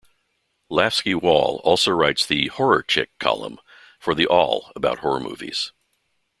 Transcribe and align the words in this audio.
Lafsky 0.67 1.13
Wall 1.13 1.61
also 1.63 1.91
writes 1.91 2.25
the 2.25 2.47
"Horror 2.47 2.81
Chick" 2.81 3.11
column 3.19 3.59
for 3.99 4.15
The 4.15 4.25
Awl 4.25 4.71
about 4.75 4.97
horror 5.01 5.19
movies. 5.19 5.73